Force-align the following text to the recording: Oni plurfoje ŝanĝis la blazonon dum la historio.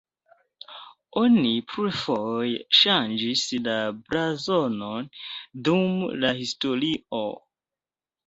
Oni 1.21 1.49
plurfoje 1.73 2.55
ŝanĝis 2.77 3.43
la 3.67 3.75
blazonon 4.07 5.11
dum 5.69 5.93
la 6.25 6.33
historio. 6.41 7.23